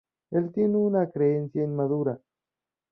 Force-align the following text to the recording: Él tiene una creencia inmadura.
Él 0.31 0.51
tiene 0.51 0.77
una 0.77 1.11
creencia 1.11 1.63
inmadura. 1.63 2.19